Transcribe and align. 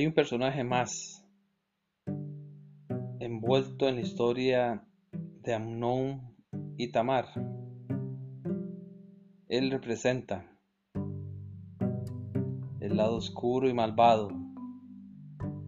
Hay 0.00 0.06
un 0.06 0.14
personaje 0.14 0.64
más 0.64 1.22
envuelto 3.18 3.86
en 3.86 3.96
la 3.96 4.00
historia 4.00 4.82
de 5.12 5.52
Amnón 5.52 6.38
y 6.78 6.90
Tamar. 6.90 7.26
Él 9.46 9.70
representa 9.70 10.58
el 12.80 12.96
lado 12.96 13.16
oscuro 13.16 13.68
y 13.68 13.74
malvado 13.74 14.30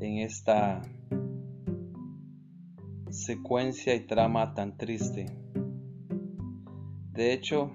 en 0.00 0.20
esta 0.20 0.80
secuencia 3.10 3.94
y 3.94 4.06
trama 4.06 4.54
tan 4.54 4.78
triste. 4.78 5.26
De 7.10 7.34
hecho, 7.34 7.70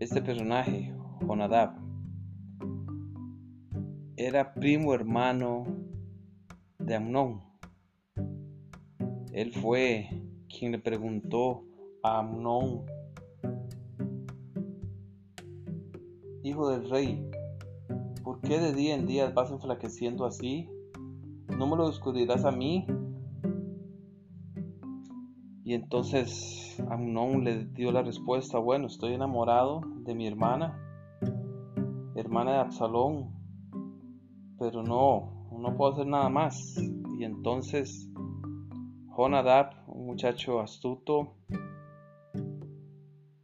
este 0.00 0.20
personaje, 0.22 0.92
Jonadab, 1.20 1.87
era 4.28 4.52
primo 4.52 4.92
hermano 4.92 5.64
de 6.78 6.94
Amnón. 6.94 7.40
Él 9.32 9.54
fue 9.54 10.06
quien 10.50 10.72
le 10.72 10.78
preguntó 10.78 11.64
a 12.02 12.18
Amnón, 12.18 12.84
hijo 16.42 16.68
del 16.68 16.90
rey, 16.90 17.26
¿por 18.22 18.42
qué 18.42 18.60
de 18.60 18.74
día 18.74 18.94
en 18.94 19.06
día 19.06 19.30
vas 19.30 19.50
enflaqueciendo 19.50 20.26
así? 20.26 20.68
¿No 21.56 21.66
me 21.66 21.76
lo 21.76 21.88
descubrirás 21.88 22.44
a 22.44 22.50
mí? 22.50 22.86
Y 25.64 25.72
entonces 25.72 26.78
Amnón 26.90 27.44
le 27.44 27.64
dio 27.64 27.92
la 27.92 28.02
respuesta, 28.02 28.58
bueno, 28.58 28.88
estoy 28.88 29.14
enamorado 29.14 29.80
de 30.04 30.14
mi 30.14 30.26
hermana, 30.26 30.78
hermana 32.14 32.52
de 32.52 32.58
Absalón, 32.58 33.37
pero 34.58 34.82
no, 34.82 35.48
no 35.52 35.76
puedo 35.76 35.92
hacer 35.92 36.06
nada 36.06 36.28
más. 36.28 36.76
Y 37.18 37.24
entonces 37.24 38.10
Jonadab, 39.08 39.72
un 39.88 40.06
muchacho 40.06 40.60
astuto, 40.60 41.34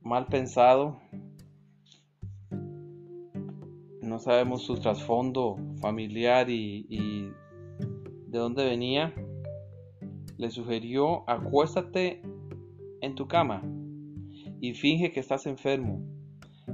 mal 0.00 0.26
pensado, 0.26 1.00
no 4.00 4.18
sabemos 4.18 4.62
su 4.62 4.76
trasfondo 4.76 5.56
familiar 5.80 6.48
y, 6.48 7.32
de 8.28 8.38
dónde 8.38 8.64
venía, 8.64 9.12
le 10.36 10.50
sugirió 10.50 11.28
acuéstate 11.28 12.22
en 13.00 13.14
tu 13.14 13.26
cama 13.26 13.62
y 14.60 14.74
finge 14.74 15.10
que 15.10 15.20
estás 15.20 15.46
enfermo. 15.46 16.00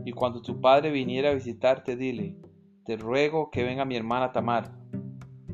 Y 0.04 0.12
cuando 0.12 0.42
tu 0.42 0.60
padre 0.60 0.90
viniera 0.90 1.30
a 1.30 1.34
visitarte, 1.34 1.96
dile, 1.96 2.36
te 2.84 2.96
ruego 2.96 3.50
que 3.50 3.62
venga 3.62 3.84
mi 3.84 3.96
hermana 3.96 4.32
Tamar, 4.32 4.72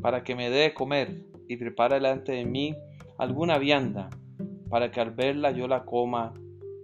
para 0.01 0.23
que 0.23 0.35
me 0.35 0.51
dé 0.51 0.61
de 0.61 0.75
comer 0.75 1.27
y 1.49 1.57
prepare 1.57 1.97
delante 1.97 2.33
de 2.33 2.45
mí 2.45 2.75
alguna 3.19 3.59
vianda, 3.59 4.11
para 4.69 4.91
que 4.91 5.01
al 5.01 5.11
verla 5.13 5.51
yo 5.51 5.69
la 5.69 5.85
coma 5.85 6.33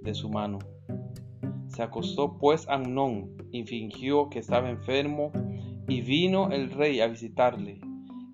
de 0.03 0.15
su 0.15 0.29
mano. 0.29 0.59
Se 1.69 1.83
acostó 1.83 2.39
pues 2.39 2.69
Amnón 2.69 3.37
y 3.51 3.65
fingió 3.65 4.29
que 4.29 4.41
estaba 4.41 4.71
enfermo, 4.71 5.33
y 5.89 6.01
vino 6.01 6.51
el 6.51 6.71
rey 6.71 7.01
a 7.01 7.07
visitarle. 7.07 7.81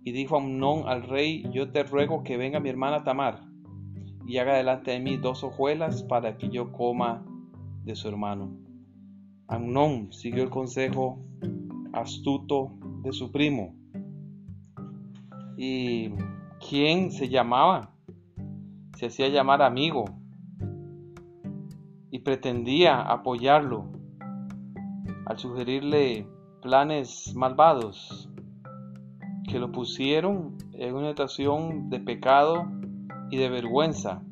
Y 0.05 0.13
dijo 0.13 0.37
Amnón 0.37 0.85
al 0.87 1.03
rey, 1.03 1.45
yo 1.53 1.71
te 1.71 1.83
ruego 1.83 2.23
que 2.23 2.37
venga 2.37 2.61
mi 2.61 2.69
hermana 2.69 3.05
Tamar, 3.05 3.41
y 4.27 4.39
haga 4.39 4.57
delante 4.57 4.93
de 4.93 5.01
mí 5.01 5.17
dos 5.17 5.43
hojuelas 5.43 6.03
para 6.03 6.37
que 6.37 6.51
yo 6.51 6.73
coma 6.73 7.25
de 7.85 7.95
su 7.97 8.09
hermano. 8.09 8.51
Amnón 9.47 10.13
siguió 10.13 10.43
el 10.43 10.51
consejo 10.51 11.19
astuto 11.93 12.73
de 13.03 13.13
su 13.13 13.31
primo. 13.31 13.75
¿Y 15.57 16.11
quién 16.69 17.11
se 17.11 17.29
llamaba? 17.29 17.95
Se 18.97 19.07
hacía 19.07 19.29
llamar 19.29 19.63
amigo 19.63 20.05
y 22.11 22.21
pretendía 22.21 23.01
apoyarlo 23.03 23.87
al 25.27 25.39
sugerirle 25.39 26.27
planes 26.63 27.35
malvados 27.35 28.29
que 29.49 29.59
lo 29.59 29.73
pusieron 29.73 30.57
en 30.73 30.95
una 30.95 31.11
situación 31.11 31.91
de 31.91 32.01
pecado 32.01 32.67
y 33.31 33.37
de 33.37 33.49
vergüenza. 33.49 34.23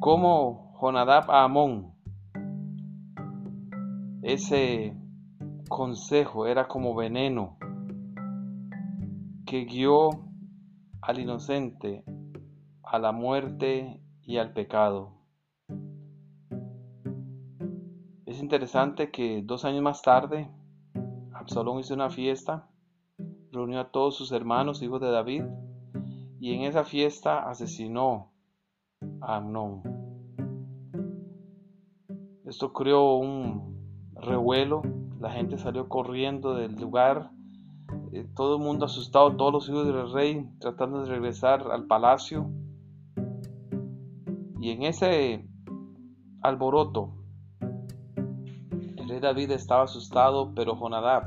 Como 0.00 0.74
Jonadab 0.80 1.30
a 1.30 1.44
Amón 1.44 1.91
ese 4.22 4.96
consejo 5.68 6.46
era 6.46 6.68
como 6.68 6.94
veneno 6.94 7.58
que 9.44 9.64
guió 9.64 10.10
al 11.00 11.18
inocente 11.18 12.04
a 12.84 13.00
la 13.00 13.10
muerte 13.10 14.00
y 14.22 14.36
al 14.36 14.52
pecado. 14.52 15.18
Es 18.24 18.40
interesante 18.40 19.10
que 19.10 19.42
dos 19.42 19.64
años 19.64 19.82
más 19.82 20.02
tarde, 20.02 20.48
Absalón 21.34 21.80
hizo 21.80 21.92
una 21.94 22.08
fiesta, 22.08 22.68
reunió 23.50 23.80
a 23.80 23.90
todos 23.90 24.16
sus 24.16 24.30
hermanos, 24.30 24.82
hijos 24.82 25.00
de 25.00 25.10
David, 25.10 25.44
y 26.38 26.54
en 26.54 26.62
esa 26.62 26.84
fiesta 26.84 27.48
asesinó 27.50 28.32
a 29.20 29.36
Amnón. 29.36 29.82
Esto 32.44 32.72
creó 32.72 33.16
un 33.16 33.71
revuelo, 34.22 34.82
la 35.20 35.30
gente 35.30 35.58
salió 35.58 35.88
corriendo 35.88 36.54
del 36.54 36.74
lugar, 36.76 37.30
eh, 38.12 38.26
todo 38.34 38.56
el 38.56 38.62
mundo 38.62 38.86
asustado, 38.86 39.36
todos 39.36 39.52
los 39.52 39.68
hijos 39.68 39.86
del 39.86 40.12
rey 40.12 40.48
tratando 40.60 41.02
de 41.02 41.10
regresar 41.10 41.70
al 41.70 41.86
palacio. 41.86 42.50
Y 44.60 44.70
en 44.70 44.84
ese 44.84 45.44
alboroto, 46.40 47.14
el 48.96 49.08
rey 49.08 49.20
David 49.20 49.50
estaba 49.50 49.84
asustado, 49.84 50.52
pero 50.54 50.76
Jonadab, 50.76 51.24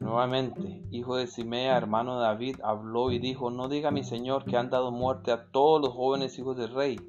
nuevamente, 0.00 0.84
hijo 0.90 1.16
de 1.16 1.26
Simea, 1.26 1.76
hermano 1.76 2.16
de 2.16 2.24
David, 2.24 2.56
habló 2.64 3.12
y 3.12 3.18
dijo, 3.18 3.50
no 3.50 3.68
diga 3.68 3.90
mi 3.90 4.02
señor 4.02 4.44
que 4.44 4.56
han 4.56 4.70
dado 4.70 4.90
muerte 4.90 5.30
a 5.30 5.50
todos 5.50 5.80
los 5.80 5.92
jóvenes 5.94 6.38
hijos 6.38 6.56
del 6.56 6.74
rey, 6.74 7.00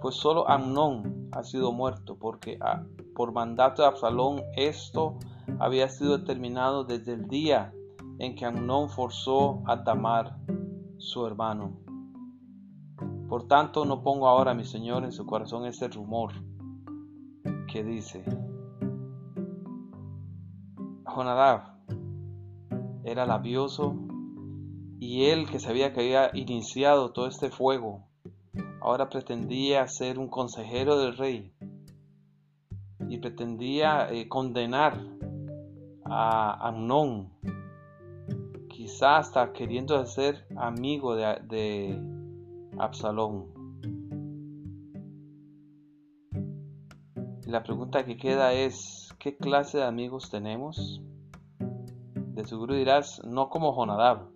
pues 0.00 0.14
solo 0.14 0.48
Amnón 0.48 1.15
ha 1.32 1.42
sido 1.42 1.72
muerto, 1.72 2.16
porque 2.18 2.58
por 3.14 3.32
mandato 3.32 3.82
de 3.82 3.88
Absalón 3.88 4.42
esto 4.56 5.18
había 5.58 5.88
sido 5.88 6.18
determinado 6.18 6.84
desde 6.84 7.14
el 7.14 7.28
día 7.28 7.72
en 8.18 8.34
que 8.34 8.44
Amnón 8.44 8.88
forzó 8.88 9.62
a 9.66 9.84
Tamar, 9.84 10.36
su 10.98 11.26
hermano. 11.26 11.78
Por 13.28 13.46
tanto, 13.46 13.84
no 13.84 14.02
pongo 14.02 14.28
ahora, 14.28 14.54
mi 14.54 14.64
Señor, 14.64 15.04
en 15.04 15.12
su 15.12 15.26
corazón 15.26 15.66
este 15.66 15.88
rumor 15.88 16.32
que 17.70 17.84
dice, 17.84 18.24
Jonadab 21.04 21.76
era 23.04 23.26
labioso 23.26 23.94
y 24.98 25.24
él 25.26 25.48
que 25.48 25.58
sabía 25.58 25.92
que 25.92 26.00
había 26.00 26.30
iniciado 26.34 27.12
todo 27.12 27.26
este 27.26 27.50
fuego, 27.50 28.06
ahora 28.86 29.08
pretendía 29.08 29.88
ser 29.88 30.16
un 30.16 30.28
consejero 30.28 30.96
del 30.96 31.16
rey 31.16 31.52
y 33.08 33.18
pretendía 33.18 34.08
eh, 34.12 34.28
condenar 34.28 35.04
a 36.04 36.68
Amnón, 36.68 37.32
quizás 38.68 39.26
hasta 39.26 39.52
queriendo 39.52 40.06
ser 40.06 40.46
amigo 40.56 41.16
de, 41.16 42.00
Absalón. 42.78 43.46
La 47.44 47.64
pregunta 47.64 48.04
que 48.04 48.16
queda 48.16 48.52
es, 48.52 49.12
¿qué 49.18 49.36
clase 49.36 49.78
de 49.78 49.84
amigos 49.84 50.30
tenemos? 50.30 51.02
De 51.58 52.44
seguro 52.44 52.76
dirás, 52.76 53.20
no 53.24 53.48
como 53.48 53.72
Jonadab, 53.74 54.28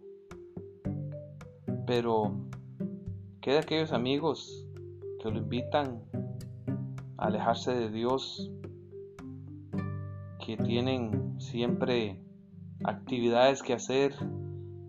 pero 1.86 2.49
¿qué 3.40 3.52
de 3.52 3.58
aquellos 3.58 3.92
amigos 3.92 4.66
que 5.22 5.30
lo 5.30 5.38
invitan 5.38 6.02
a 7.16 7.26
alejarse 7.26 7.74
de 7.74 7.90
Dios 7.90 8.50
que 10.44 10.56
tienen 10.58 11.40
siempre 11.40 12.20
actividades 12.84 13.62
que 13.62 13.72
hacer 13.72 14.14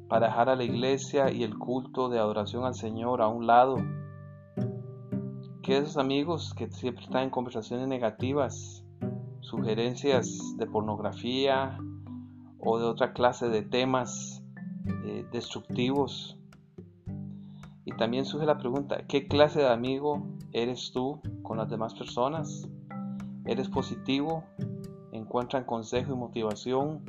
para 0.09 0.27
dejar 0.27 0.49
a 0.49 0.55
la 0.57 0.65
iglesia 0.65 1.31
y 1.31 1.43
el 1.43 1.57
culto 1.57 2.09
de 2.09 2.19
adoración 2.19 2.65
al 2.65 2.75
Señor 2.75 3.21
a 3.21 3.29
un 3.29 3.47
lado. 3.47 3.77
Que 5.63 5.77
esos 5.77 5.97
amigos 5.97 6.53
que 6.53 6.69
siempre 6.69 7.05
están 7.05 7.23
en 7.23 7.29
conversaciones 7.29 7.87
negativas, 7.87 8.83
sugerencias 9.39 10.57
de 10.57 10.65
pornografía 10.65 11.77
o 12.59 12.79
de 12.79 12.85
otra 12.85 13.13
clase 13.13 13.47
de 13.47 13.61
temas 13.61 14.43
eh, 15.05 15.25
destructivos. 15.31 16.37
Y 17.85 17.91
también 17.93 18.25
surge 18.25 18.45
la 18.45 18.57
pregunta, 18.57 19.05
¿qué 19.07 19.27
clase 19.27 19.59
de 19.59 19.69
amigo 19.69 20.27
eres 20.51 20.91
tú 20.93 21.21
con 21.41 21.57
las 21.57 21.69
demás 21.69 21.95
personas? 21.95 22.67
¿Eres 23.45 23.69
positivo 23.69 24.43
encuentran 25.11 25.65
consejo 25.65 26.13
y 26.13 26.17
motivación 26.17 27.03